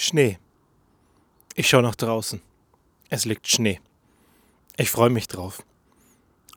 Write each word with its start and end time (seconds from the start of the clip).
Schnee. 0.00 0.38
Ich 1.56 1.68
schaue 1.68 1.82
nach 1.82 1.96
draußen. 1.96 2.40
Es 3.10 3.24
liegt 3.24 3.48
Schnee. 3.48 3.80
Ich 4.76 4.90
freue 4.90 5.10
mich 5.10 5.26
drauf. 5.26 5.64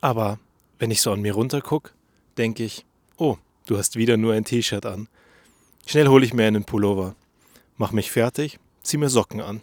Aber 0.00 0.38
wenn 0.78 0.92
ich 0.92 1.02
so 1.02 1.10
an 1.10 1.22
mir 1.22 1.34
runterguck, 1.34 1.92
denke 2.38 2.62
ich, 2.62 2.86
oh, 3.16 3.38
du 3.66 3.76
hast 3.76 3.96
wieder 3.96 4.16
nur 4.16 4.32
ein 4.34 4.44
T-Shirt 4.44 4.86
an. 4.86 5.08
Schnell 5.86 6.06
hole 6.06 6.24
ich 6.24 6.32
mir 6.32 6.46
einen 6.46 6.62
Pullover, 6.62 7.16
mach 7.78 7.90
mich 7.90 8.12
fertig, 8.12 8.60
zieh 8.84 8.96
mir 8.96 9.08
Socken 9.08 9.40
an. 9.40 9.60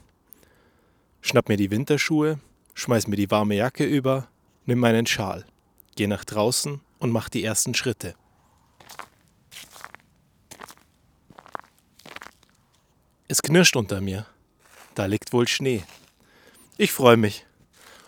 Schnapp 1.21 1.48
mir 1.48 1.55
die 1.55 1.71
Winterschuhe, 1.71 2.38
schmeiß 2.73 3.07
mir 3.07 3.16
die 3.16 3.32
warme 3.32 3.55
Jacke 3.55 3.86
über, 3.86 4.27
nimm 4.66 4.80
meinen 4.80 5.05
Schal, 5.05 5.46
geh 5.96 6.07
nach 6.07 6.25
draußen 6.25 6.82
und 7.00 7.11
mach 7.11 7.30
die 7.30 7.46
ersten 7.46 7.73
Schritte. 7.73 8.14
Es 13.32 13.43
knirscht 13.43 13.75
unter 13.75 14.02
mir. 14.02 14.25
Da 14.95 15.05
liegt 15.05 15.34
wohl 15.34 15.48
Schnee. 15.48 15.84
Ich 16.80 16.91
freue 16.91 17.16
mich 17.16 17.45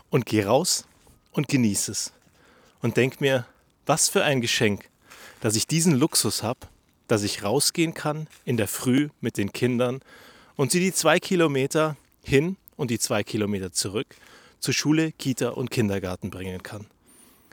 und 0.09 0.25
gehe 0.25 0.47
raus 0.47 0.85
und 1.31 1.47
genieße 1.47 1.91
es 1.91 2.11
und 2.81 2.97
denk 2.97 3.21
mir, 3.21 3.45
was 3.85 4.09
für 4.09 4.23
ein 4.23 4.41
Geschenk, 4.41 4.89
dass 5.39 5.55
ich 5.55 5.67
diesen 5.67 5.93
Luxus 5.93 6.41
habe, 6.41 6.61
dass 7.07 7.21
ich 7.21 7.43
rausgehen 7.43 7.93
kann 7.93 8.25
in 8.45 8.57
der 8.57 8.67
Früh 8.67 9.09
mit 9.19 9.37
den 9.37 9.53
Kindern 9.53 10.01
und 10.55 10.71
sie 10.71 10.79
die 10.79 10.91
zwei 10.91 11.19
Kilometer 11.19 11.97
hin 12.23 12.57
und 12.75 12.89
die 12.89 12.97
zwei 12.97 13.23
Kilometer 13.23 13.71
zurück 13.71 14.15
zur 14.59 14.73
Schule, 14.73 15.11
Kita 15.11 15.49
und 15.49 15.69
Kindergarten 15.69 16.31
bringen 16.31 16.63
kann. 16.63 16.87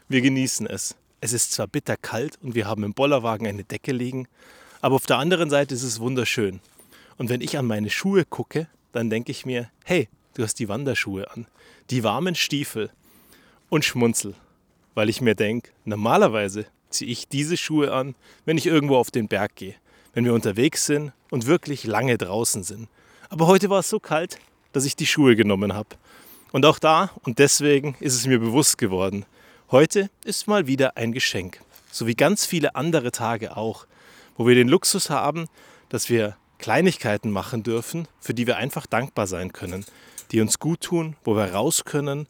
Wir 0.09 0.23
genießen 0.23 0.67
es. 0.67 0.97
Es 1.21 1.35
ist 1.35 1.53
zwar 1.53 1.67
bitterkalt 1.67 2.39
und 2.41 2.55
wir 2.55 2.67
haben 2.67 2.83
im 2.83 2.95
Bollerwagen 2.95 3.47
eine 3.47 3.65
Decke 3.65 3.93
liegen, 3.93 4.27
aber 4.81 4.95
auf 4.95 5.05
der 5.05 5.19
anderen 5.19 5.51
Seite 5.51 5.75
ist 5.75 5.83
es 5.83 6.01
wunderschön. 6.01 6.61
Und 7.19 7.29
wenn 7.29 7.41
ich 7.41 7.59
an 7.59 7.67
meine 7.67 7.91
Schuhe 7.91 8.25
gucke, 8.25 8.69
dann 8.93 9.11
denke 9.11 9.33
ich 9.33 9.45
mir, 9.45 9.71
hey, 9.85 10.09
du 10.35 10.43
hast 10.45 10.55
die 10.61 10.69
Wanderschuhe 10.69 11.31
an, 11.31 11.47
die 11.91 12.05
warmen 12.05 12.37
Stiefel 12.37 12.91
und 13.69 13.85
schmunzel, 13.85 14.35
weil 14.95 15.09
ich 15.09 15.21
mir 15.21 15.35
denke, 15.35 15.73
normalerweise 15.85 16.67
ziehe 16.91 17.11
ich 17.11 17.29
diese 17.29 17.57
Schuhe 17.57 17.93
an, 17.93 18.15
wenn 18.45 18.57
ich 18.57 18.67
irgendwo 18.67 18.97
auf 18.97 19.11
den 19.11 19.29
Berg 19.29 19.57
gehe, 19.57 19.75
wenn 20.15 20.25
wir 20.25 20.33
unterwegs 20.33 20.87
sind 20.87 21.13
und 21.31 21.47
wirklich 21.47 21.85
lange 21.85 22.17
draußen 22.17 22.63
sind. 22.63 22.89
Aber 23.29 23.47
heute 23.47 23.69
war 23.69 23.81
es 23.81 23.91
so 23.91 24.01
kalt, 24.01 24.39
dass 24.73 24.85
ich 24.85 24.97
die 24.97 25.07
Schuhe 25.07 25.37
genommen 25.37 25.75
habe. 25.75 25.91
Und 26.53 26.65
auch 26.65 26.79
da 26.79 27.11
und 27.25 27.41
deswegen 27.41 27.97
ist 28.01 28.15
es 28.15 28.27
mir 28.27 28.39
bewusst 28.39 28.79
geworden, 28.79 29.27
heute 29.71 30.09
ist 30.25 30.47
mal 30.47 30.67
wieder 30.67 30.97
ein 30.97 31.13
Geschenk, 31.13 31.61
so 31.91 32.07
wie 32.07 32.15
ganz 32.15 32.47
viele 32.47 32.75
andere 32.75 33.11
Tage 33.11 33.57
auch, 33.57 33.87
wo 34.37 34.47
wir 34.47 34.55
den 34.55 34.69
Luxus 34.69 35.11
haben, 35.11 35.47
dass 35.91 36.09
wir 36.09 36.37
Kleinigkeiten 36.59 37.31
machen 37.31 37.63
dürfen, 37.63 38.09
für 38.21 38.35
die 38.35 38.47
wir 38.47 38.57
einfach 38.57 38.87
dankbar 38.87 39.27
sein 39.27 39.53
können, 39.53 39.85
die 40.33 40.41
uns 40.41 40.59
gut 40.59 40.81
tun, 40.81 41.17
wo 41.25 41.37
wir 41.37 41.53
raus 41.53 41.85
können 41.85 42.27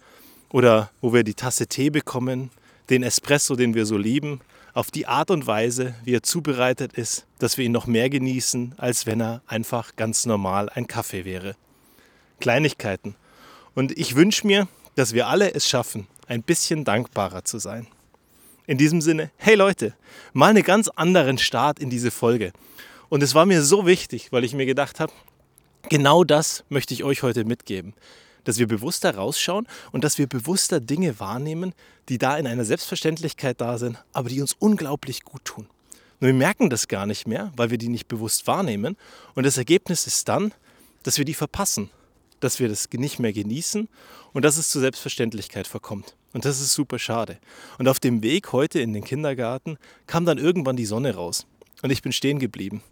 oder 0.50 0.90
wo 1.00 1.12
wir 1.12 1.24
die 1.24 1.34
Tasse 1.34 1.66
Tee 1.66 1.90
bekommen, 1.90 2.50
den 2.90 3.02
Espresso, 3.02 3.56
den 3.56 3.74
wir 3.74 3.86
so 3.86 3.96
lieben, 3.96 4.40
auf 4.74 4.90
die 4.90 5.06
Art 5.06 5.30
und 5.30 5.46
Weise, 5.46 5.94
wie 6.04 6.14
er 6.14 6.22
zubereitet 6.22 6.92
ist, 6.92 7.26
dass 7.38 7.58
wir 7.58 7.64
ihn 7.64 7.72
noch 7.72 7.86
mehr 7.86 8.10
genießen, 8.10 8.74
als 8.76 9.06
wenn 9.06 9.20
er 9.20 9.42
einfach 9.46 9.96
ganz 9.96 10.24
normal 10.24 10.68
ein 10.70 10.86
Kaffee 10.86 11.24
wäre. 11.24 11.56
Kleinigkeiten. 12.38 13.16
Und 13.74 13.96
ich 13.98 14.14
wünsche 14.14 14.46
mir, 14.46 14.68
dass 14.94 15.14
wir 15.14 15.26
alle 15.26 15.52
es 15.54 15.68
schaffen, 15.68 16.06
ein 16.26 16.42
bisschen 16.42 16.84
dankbarer 16.84 17.44
zu 17.44 17.58
sein. 17.58 17.86
In 18.66 18.78
diesem 18.78 19.00
Sinne, 19.00 19.30
hey 19.36 19.54
Leute, 19.54 19.94
mal 20.32 20.50
einen 20.50 20.62
ganz 20.62 20.88
anderen 20.88 21.38
Start 21.38 21.78
in 21.78 21.90
diese 21.90 22.10
Folge. 22.10 22.52
Und 23.08 23.22
es 23.22 23.34
war 23.34 23.46
mir 23.46 23.62
so 23.62 23.86
wichtig, 23.86 24.32
weil 24.32 24.44
ich 24.44 24.54
mir 24.54 24.66
gedacht 24.66 25.00
habe, 25.00 25.12
genau 25.88 26.24
das 26.24 26.64
möchte 26.68 26.92
ich 26.94 27.04
euch 27.04 27.22
heute 27.22 27.44
mitgeben. 27.44 27.94
Dass 28.44 28.58
wir 28.58 28.66
bewusster 28.66 29.14
rausschauen 29.14 29.66
und 29.92 30.04
dass 30.04 30.18
wir 30.18 30.26
bewusster 30.26 30.80
Dinge 30.80 31.18
wahrnehmen, 31.20 31.74
die 32.08 32.18
da 32.18 32.36
in 32.36 32.46
einer 32.46 32.64
Selbstverständlichkeit 32.64 33.60
da 33.60 33.78
sind, 33.78 34.02
aber 34.12 34.28
die 34.28 34.40
uns 34.40 34.54
unglaublich 34.58 35.22
gut 35.22 35.44
tun. 35.44 35.66
Und 36.20 36.26
wir 36.26 36.34
merken 36.34 36.68
das 36.70 36.88
gar 36.88 37.06
nicht 37.06 37.26
mehr, 37.26 37.52
weil 37.56 37.70
wir 37.70 37.78
die 37.78 37.88
nicht 37.88 38.08
bewusst 38.08 38.46
wahrnehmen. 38.46 38.96
Und 39.34 39.46
das 39.46 39.56
Ergebnis 39.56 40.06
ist 40.06 40.28
dann, 40.28 40.52
dass 41.02 41.18
wir 41.18 41.24
die 41.24 41.34
verpassen, 41.34 41.90
dass 42.40 42.58
wir 42.58 42.68
das 42.68 42.88
nicht 42.92 43.18
mehr 43.18 43.32
genießen 43.32 43.88
und 44.32 44.44
dass 44.44 44.56
es 44.56 44.70
zur 44.70 44.80
Selbstverständlichkeit 44.80 45.66
verkommt. 45.66 46.16
Und 46.32 46.44
das 46.44 46.60
ist 46.60 46.74
super 46.74 46.98
schade. 46.98 47.38
Und 47.78 47.88
auf 47.88 48.00
dem 48.00 48.22
Weg 48.22 48.52
heute 48.52 48.80
in 48.80 48.92
den 48.92 49.04
Kindergarten 49.04 49.78
kam 50.06 50.24
dann 50.24 50.38
irgendwann 50.38 50.76
die 50.76 50.86
Sonne 50.86 51.14
raus. 51.14 51.46
Und 51.82 51.90
ich 51.90 52.02
bin 52.02 52.12
stehen 52.12 52.38
geblieben. 52.38 52.82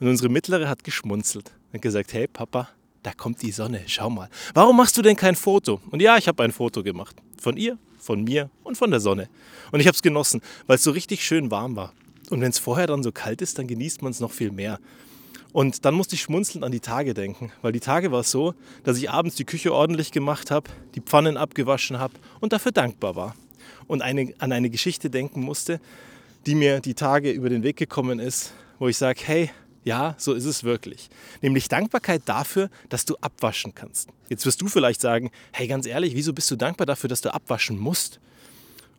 Und 0.00 0.08
unsere 0.08 0.30
Mittlere 0.30 0.68
hat 0.68 0.82
geschmunzelt 0.82 1.52
und 1.72 1.82
gesagt, 1.82 2.12
hey 2.14 2.26
Papa, 2.26 2.68
da 3.02 3.12
kommt 3.12 3.42
die 3.42 3.52
Sonne, 3.52 3.82
schau 3.86 4.10
mal. 4.10 4.28
Warum 4.54 4.76
machst 4.76 4.96
du 4.96 5.02
denn 5.02 5.16
kein 5.16 5.36
Foto? 5.36 5.80
Und 5.90 6.00
ja, 6.00 6.16
ich 6.16 6.26
habe 6.26 6.42
ein 6.42 6.52
Foto 6.52 6.82
gemacht. 6.82 7.16
Von 7.38 7.56
ihr, 7.56 7.78
von 7.98 8.24
mir 8.24 8.50
und 8.64 8.76
von 8.76 8.90
der 8.90 9.00
Sonne. 9.00 9.28
Und 9.72 9.80
ich 9.80 9.86
habe 9.86 9.94
es 9.94 10.02
genossen, 10.02 10.40
weil 10.66 10.76
es 10.76 10.82
so 10.82 10.90
richtig 10.90 11.24
schön 11.24 11.50
warm 11.50 11.76
war. 11.76 11.92
Und 12.30 12.40
wenn 12.40 12.50
es 12.50 12.58
vorher 12.58 12.86
dann 12.86 13.02
so 13.02 13.12
kalt 13.12 13.42
ist, 13.42 13.58
dann 13.58 13.66
genießt 13.66 14.02
man 14.02 14.12
es 14.12 14.20
noch 14.20 14.32
viel 14.32 14.50
mehr. 14.50 14.78
Und 15.52 15.84
dann 15.84 15.94
musste 15.94 16.14
ich 16.14 16.22
schmunzelnd 16.22 16.64
an 16.64 16.70
die 16.70 16.80
Tage 16.80 17.12
denken, 17.12 17.50
weil 17.60 17.72
die 17.72 17.80
Tage 17.80 18.12
war 18.12 18.20
es 18.20 18.30
so, 18.30 18.54
dass 18.84 18.98
ich 18.98 19.10
abends 19.10 19.34
die 19.34 19.44
Küche 19.44 19.74
ordentlich 19.74 20.12
gemacht 20.12 20.50
habe, 20.50 20.70
die 20.94 21.00
Pfannen 21.00 21.36
abgewaschen 21.36 21.98
habe 21.98 22.14
und 22.38 22.52
dafür 22.52 22.72
dankbar 22.72 23.16
war. 23.16 23.34
Und 23.88 24.02
eine, 24.02 24.32
an 24.38 24.52
eine 24.52 24.70
Geschichte 24.70 25.10
denken 25.10 25.40
musste, 25.40 25.80
die 26.46 26.54
mir 26.54 26.80
die 26.80 26.94
Tage 26.94 27.32
über 27.32 27.48
den 27.48 27.64
Weg 27.64 27.76
gekommen 27.76 28.20
ist, 28.20 28.52
wo 28.78 28.86
ich 28.86 28.96
sage, 28.96 29.20
hey, 29.24 29.50
ja, 29.84 30.14
so 30.18 30.34
ist 30.34 30.44
es 30.44 30.64
wirklich. 30.64 31.08
Nämlich 31.40 31.68
Dankbarkeit 31.68 32.22
dafür, 32.26 32.70
dass 32.88 33.04
du 33.04 33.16
abwaschen 33.20 33.74
kannst. 33.74 34.08
Jetzt 34.28 34.44
wirst 34.46 34.60
du 34.60 34.68
vielleicht 34.68 35.00
sagen, 35.00 35.30
hey, 35.52 35.66
ganz 35.66 35.86
ehrlich, 35.86 36.14
wieso 36.14 36.32
bist 36.32 36.50
du 36.50 36.56
dankbar 36.56 36.86
dafür, 36.86 37.08
dass 37.08 37.20
du 37.20 37.32
abwaschen 37.32 37.78
musst? 37.78 38.20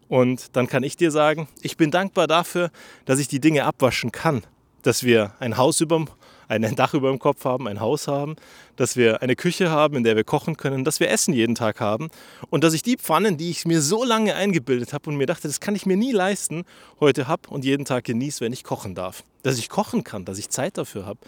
Und 0.07 0.55
dann 0.55 0.67
kann 0.67 0.83
ich 0.83 0.97
dir 0.97 1.11
sagen, 1.11 1.47
ich 1.61 1.77
bin 1.77 1.91
dankbar 1.91 2.27
dafür, 2.27 2.71
dass 3.05 3.19
ich 3.19 3.27
die 3.27 3.39
Dinge 3.39 3.63
abwaschen 3.63 4.11
kann. 4.11 4.43
Dass 4.81 5.03
wir 5.03 5.35
ein 5.39 5.57
Haus 5.57 5.79
über 5.79 6.05
ein 6.51 6.75
Dach 6.75 6.93
über 6.93 7.09
dem 7.09 7.19
Kopf 7.19 7.45
haben, 7.45 7.67
ein 7.67 7.79
Haus 7.79 8.07
haben, 8.07 8.35
dass 8.75 8.97
wir 8.97 9.21
eine 9.21 9.35
Küche 9.35 9.71
haben, 9.71 9.95
in 9.95 10.03
der 10.03 10.15
wir 10.15 10.23
kochen 10.23 10.57
können, 10.57 10.83
dass 10.83 10.99
wir 10.99 11.09
Essen 11.09 11.33
jeden 11.33 11.55
Tag 11.55 11.79
haben 11.79 12.09
und 12.49 12.63
dass 12.63 12.73
ich 12.73 12.83
die 12.83 12.97
Pfannen, 12.97 13.37
die 13.37 13.49
ich 13.49 13.65
mir 13.65 13.81
so 13.81 14.03
lange 14.03 14.35
eingebildet 14.35 14.93
habe 14.93 15.09
und 15.09 15.17
mir 15.17 15.25
dachte, 15.25 15.47
das 15.47 15.59
kann 15.59 15.75
ich 15.75 15.85
mir 15.85 15.97
nie 15.97 16.11
leisten, 16.11 16.65
heute 16.99 17.27
habe 17.27 17.49
und 17.49 17.63
jeden 17.63 17.85
Tag 17.85 18.03
genieße, 18.03 18.43
wenn 18.43 18.53
ich 18.53 18.63
kochen 18.63 18.95
darf. 18.95 19.23
Dass 19.43 19.57
ich 19.57 19.69
kochen 19.69 20.03
kann, 20.03 20.25
dass 20.25 20.37
ich 20.37 20.49
Zeit 20.49 20.77
dafür 20.77 21.05
habe, 21.05 21.19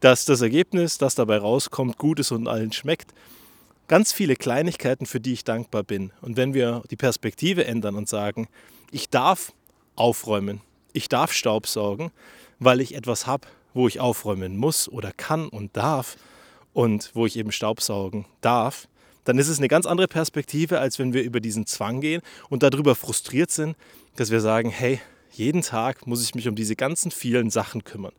dass 0.00 0.24
das 0.24 0.42
Ergebnis, 0.42 0.98
das 0.98 1.14
dabei 1.14 1.38
rauskommt, 1.38 1.98
gut 1.98 2.20
ist 2.20 2.30
und 2.30 2.46
allen 2.46 2.72
schmeckt. 2.72 3.12
Ganz 3.88 4.12
viele 4.12 4.36
Kleinigkeiten, 4.36 5.06
für 5.06 5.18
die 5.18 5.32
ich 5.32 5.44
dankbar 5.44 5.82
bin. 5.82 6.12
Und 6.20 6.36
wenn 6.36 6.52
wir 6.52 6.82
die 6.90 6.96
Perspektive 6.96 7.64
ändern 7.64 7.96
und 7.96 8.06
sagen, 8.06 8.48
ich 8.90 9.08
darf 9.08 9.52
aufräumen, 9.96 10.60
ich 10.98 11.08
darf 11.08 11.32
Staubsaugen, 11.32 12.10
weil 12.58 12.80
ich 12.80 12.94
etwas 12.94 13.26
habe, 13.26 13.46
wo 13.72 13.86
ich 13.86 14.00
aufräumen 14.00 14.56
muss 14.56 14.88
oder 14.88 15.12
kann 15.16 15.48
und 15.48 15.76
darf 15.76 16.16
und 16.74 17.12
wo 17.14 17.24
ich 17.24 17.36
eben 17.36 17.52
Staubsaugen 17.52 18.26
darf, 18.40 18.88
dann 19.24 19.38
ist 19.38 19.48
es 19.48 19.58
eine 19.58 19.68
ganz 19.68 19.86
andere 19.86 20.08
Perspektive, 20.08 20.80
als 20.80 20.98
wenn 20.98 21.12
wir 21.12 21.22
über 21.22 21.38
diesen 21.40 21.66
Zwang 21.66 22.00
gehen 22.00 22.20
und 22.50 22.62
darüber 22.62 22.94
frustriert 22.94 23.50
sind, 23.50 23.76
dass 24.16 24.30
wir 24.30 24.40
sagen, 24.40 24.70
hey, 24.70 25.00
jeden 25.30 25.62
Tag 25.62 26.06
muss 26.06 26.24
ich 26.24 26.34
mich 26.34 26.48
um 26.48 26.56
diese 26.56 26.74
ganzen 26.74 27.12
vielen 27.12 27.50
Sachen 27.50 27.84
kümmern. 27.84 28.12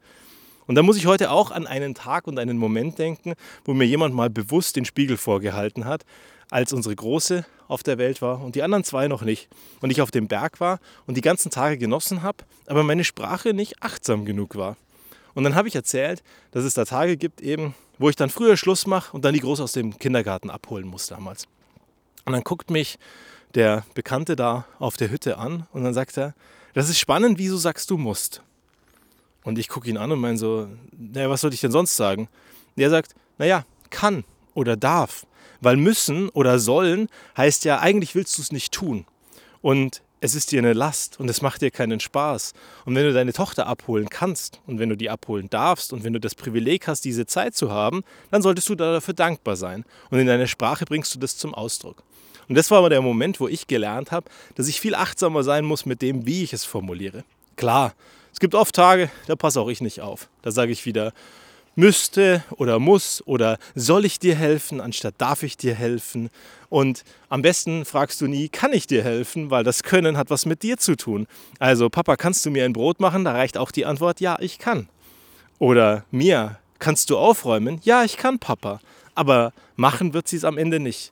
Und 0.68 0.76
da 0.76 0.84
muss 0.84 0.98
ich 0.98 1.08
heute 1.08 1.32
auch 1.32 1.52
an 1.52 1.68
einen 1.68 1.96
Tag 1.96 2.28
und 2.28 2.40
einen 2.40 2.58
Moment 2.58 2.98
denken, 2.98 3.34
wo 3.66 3.74
mir 3.74 3.86
jemand 3.86 4.16
mal 4.16 4.30
bewusst 4.30 4.76
den 4.76 4.86
Spiegel 4.86 5.18
vorgehalten 5.18 5.84
hat, 5.84 6.06
als 6.50 6.72
unsere 6.72 6.96
Große 6.96 7.46
auf 7.70 7.84
der 7.84 7.98
Welt 7.98 8.22
war 8.22 8.42
und 8.42 8.56
die 8.56 8.64
anderen 8.64 8.84
zwei 8.84 9.08
noch 9.08 9.22
nicht. 9.22 9.48
Und 9.80 9.92
ich 9.92 10.02
auf 10.02 10.12
dem 10.12 10.28
Berg 10.28 10.60
war 10.60 10.80
und 11.08 11.16
die 11.16 11.22
ganzen 11.22 11.52
Tage 11.52 11.78
genossen 11.78 12.22
habe, 12.22 12.44
aber 12.66 12.84
meine 12.84 13.06
Sprache 13.06 13.54
nicht 13.54 13.82
achtsam 13.82 14.26
genug 14.26 14.58
war. 14.58 14.76
Und 15.36 15.46
dann 15.46 15.56
habe 15.56 15.70
ich 15.70 15.76
erzählt, 15.76 16.24
dass 16.52 16.66
es 16.66 16.74
da 16.74 16.84
Tage 16.84 17.16
gibt, 17.16 17.40
eben, 17.40 17.76
wo 17.98 18.10
ich 18.10 18.18
dann 18.18 18.30
früher 18.30 18.58
Schluss 18.58 18.88
mache 18.88 19.16
und 19.16 19.24
dann 19.24 19.34
die 19.34 19.40
Groß 19.40 19.62
aus 19.62 19.72
dem 19.72 19.98
Kindergarten 19.98 20.50
abholen 20.50 20.88
muss 20.88 21.08
damals. 21.08 21.48
Und 22.26 22.34
dann 22.34 22.44
guckt 22.44 22.72
mich 22.72 22.98
der 23.54 23.86
Bekannte 23.94 24.36
da 24.36 24.66
auf 24.80 24.98
der 24.98 25.12
Hütte 25.12 25.38
an 25.38 25.68
und 25.72 25.84
dann 25.84 25.94
sagt 25.94 26.18
er, 26.18 26.34
das 26.74 26.90
ist 26.90 27.00
spannend, 27.00 27.38
wieso 27.38 27.58
sagst 27.58 27.90
du 27.90 27.98
musst? 27.98 28.42
Und 29.44 29.58
ich 29.58 29.70
gucke 29.70 29.90
ihn 29.90 29.98
an 29.98 30.12
und 30.12 30.20
meine 30.20 30.38
so, 30.38 30.68
naja, 30.92 31.30
was 31.30 31.42
soll 31.42 31.54
ich 31.54 31.62
denn 31.62 31.72
sonst 31.72 31.96
sagen? 31.96 32.28
Und 32.76 32.84
er 32.84 32.90
sagt, 32.90 33.16
naja, 33.38 33.66
kann 33.90 34.24
oder 34.54 34.76
darf. 34.76 35.26
Weil 35.62 35.78
müssen 35.78 36.30
oder 36.30 36.60
sollen 36.60 37.08
heißt 37.38 37.66
ja, 37.66 37.80
eigentlich 37.80 38.16
willst 38.16 38.38
du 38.38 38.42
es 38.42 38.52
nicht 38.52 38.74
tun. 38.74 39.06
Und 39.62 40.02
es 40.22 40.36
ist 40.36 40.52
dir 40.52 40.60
eine 40.60 40.74
Last 40.74 41.20
und 41.20 41.30
es 41.30 41.42
macht 41.42 41.62
dir 41.62 41.72
keinen 41.72 42.00
Spaß. 42.00 42.54
Und 42.86 42.96
wenn 42.96 43.06
du 43.06 43.14
deine 43.14 43.34
Tochter 43.34 43.68
abholen 43.68 44.10
kannst 44.10 44.60
und 44.68 44.80
wenn 44.80 44.90
du 44.90 44.98
die 44.98 45.10
abholen 45.10 45.50
darfst 45.50 45.94
und 45.94 46.04
wenn 46.04 46.14
du 46.14 46.20
das 46.20 46.36
Privileg 46.36 46.88
hast, 46.88 47.06
diese 47.06 47.26
Zeit 47.26 47.56
zu 47.56 47.72
haben, 47.72 48.04
dann 48.32 48.42
solltest 48.42 48.68
du 48.70 48.76
dafür 48.76 49.14
dankbar 49.14 49.56
sein. 49.56 49.86
Und 50.10 50.20
in 50.20 50.28
deiner 50.28 50.48
Sprache 50.48 50.86
bringst 50.86 51.16
du 51.16 51.20
das 51.20 51.38
zum 51.38 51.54
Ausdruck. 51.54 52.04
Und 52.50 52.56
das 52.56 52.72
war 52.72 52.80
aber 52.80 52.90
der 52.90 53.02
Moment, 53.02 53.40
wo 53.40 53.48
ich 53.48 53.68
gelernt 53.68 54.12
habe, 54.12 54.30
dass 54.56 54.68
ich 54.68 54.82
viel 54.82 54.96
achtsamer 54.96 55.44
sein 55.44 55.64
muss 55.64 55.86
mit 55.86 56.02
dem, 56.02 56.26
wie 56.26 56.44
ich 56.44 56.52
es 56.52 56.66
formuliere. 56.66 57.24
Klar, 57.56 57.94
es 58.34 58.40
gibt 58.40 58.56
oft 58.56 58.76
Tage, 58.76 59.10
da 59.28 59.36
passe 59.36 59.62
auch 59.62 59.70
ich 59.70 59.82
nicht 59.82 60.02
auf. 60.02 60.30
Da 60.42 60.52
sage 60.52 60.72
ich 60.72 60.86
wieder, 60.86 61.14
müsste 61.80 62.44
oder 62.58 62.78
muss 62.78 63.24
oder 63.26 63.58
soll 63.74 64.04
ich 64.04 64.20
dir 64.20 64.36
helfen, 64.36 64.82
anstatt 64.82 65.16
darf 65.18 65.44
ich 65.44 65.56
dir 65.56 65.74
helfen. 65.74 66.30
Und 66.68 67.04
am 67.30 67.42
besten 67.42 67.86
fragst 67.86 68.20
du 68.22 68.28
nie, 68.28 68.50
kann 68.50 68.74
ich 68.74 68.86
dir 68.86 69.04
helfen, 69.04 69.50
weil 69.50 69.64
das 69.64 69.82
Können 69.84 70.18
hat 70.18 70.30
was 70.30 70.46
mit 70.46 70.62
dir 70.62 70.78
zu 70.78 70.96
tun. 70.96 71.26
Also, 71.58 71.90
Papa, 71.90 72.18
kannst 72.18 72.46
du 72.46 72.52
mir 72.52 72.66
ein 72.66 72.74
Brot 72.74 73.00
machen? 73.00 73.24
Da 73.24 73.32
reicht 73.32 73.58
auch 73.58 73.72
die 73.72 73.86
Antwort, 73.86 74.20
ja, 74.20 74.38
ich 74.40 74.60
kann. 74.60 74.90
Oder 75.58 76.04
Mia, 76.12 76.60
kannst 76.80 77.10
du 77.10 77.18
aufräumen? 77.18 77.80
Ja, 77.84 78.04
ich 78.04 78.18
kann, 78.18 78.40
Papa. 78.40 78.82
Aber 79.16 79.54
machen 79.76 80.14
wird 80.14 80.28
sie 80.28 80.36
es 80.36 80.44
am 80.44 80.58
Ende 80.58 80.80
nicht. 80.80 81.12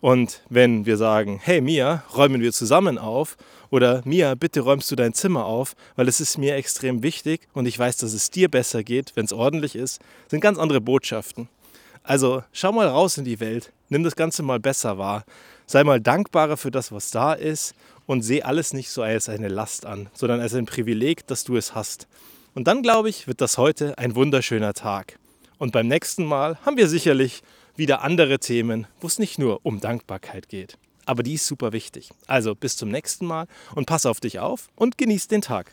Und 0.00 0.42
wenn 0.48 0.86
wir 0.86 0.96
sagen, 0.96 1.40
hey 1.42 1.60
Mia, 1.60 2.04
räumen 2.14 2.40
wir 2.40 2.52
zusammen 2.52 2.96
auf 2.96 3.36
oder 3.70 4.02
Mia, 4.04 4.34
bitte 4.34 4.60
räumst 4.60 4.90
du 4.90 4.96
dein 4.96 5.14
Zimmer 5.14 5.46
auf, 5.46 5.74
weil 5.96 6.08
es 6.08 6.20
ist 6.20 6.38
mir 6.38 6.56
extrem 6.56 7.02
wichtig 7.02 7.48
und 7.52 7.66
ich 7.66 7.78
weiß, 7.78 7.96
dass 7.98 8.12
es 8.12 8.30
dir 8.30 8.50
besser 8.50 8.82
geht, 8.84 9.12
wenn 9.14 9.24
es 9.24 9.32
ordentlich 9.32 9.74
ist, 9.74 10.00
sind 10.28 10.40
ganz 10.40 10.58
andere 10.58 10.80
Botschaften. 10.80 11.48
Also 12.02 12.44
schau 12.52 12.72
mal 12.72 12.86
raus 12.86 13.18
in 13.18 13.24
die 13.24 13.40
Welt, 13.40 13.72
nimm 13.88 14.04
das 14.04 14.16
Ganze 14.16 14.42
mal 14.42 14.60
besser 14.60 14.98
wahr, 14.98 15.24
sei 15.66 15.82
mal 15.82 16.00
dankbarer 16.00 16.56
für 16.56 16.70
das, 16.70 16.92
was 16.92 17.10
da 17.10 17.32
ist 17.32 17.74
und 18.06 18.22
seh 18.22 18.42
alles 18.42 18.72
nicht 18.72 18.90
so 18.90 19.02
als 19.02 19.28
eine 19.28 19.48
Last 19.48 19.84
an, 19.86 20.08
sondern 20.14 20.40
als 20.40 20.54
ein 20.54 20.66
Privileg, 20.66 21.26
dass 21.26 21.44
du 21.44 21.56
es 21.56 21.74
hast. 21.74 22.06
Und 22.54 22.68
dann 22.68 22.82
glaube 22.82 23.08
ich, 23.08 23.26
wird 23.26 23.40
das 23.40 23.58
heute 23.58 23.98
ein 23.98 24.14
wunderschöner 24.14 24.72
Tag. 24.72 25.18
Und 25.58 25.72
beim 25.72 25.88
nächsten 25.88 26.24
Mal 26.24 26.58
haben 26.64 26.76
wir 26.76 26.88
sicherlich 26.88 27.42
wieder 27.76 28.02
andere 28.02 28.38
Themen, 28.38 28.86
wo 29.00 29.06
es 29.06 29.18
nicht 29.18 29.38
nur 29.38 29.60
um 29.64 29.80
Dankbarkeit 29.80 30.48
geht. 30.48 30.78
Aber 31.06 31.22
die 31.22 31.34
ist 31.34 31.46
super 31.46 31.72
wichtig. 31.72 32.10
Also 32.26 32.54
bis 32.54 32.76
zum 32.76 32.90
nächsten 32.90 33.26
Mal 33.26 33.46
und 33.74 33.86
pass 33.86 34.04
auf 34.04 34.20
dich 34.20 34.40
auf 34.40 34.68
und 34.74 34.98
genieß 34.98 35.28
den 35.28 35.40
Tag. 35.40 35.72